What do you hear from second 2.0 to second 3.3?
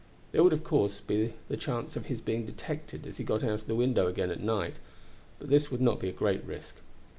his being detected as he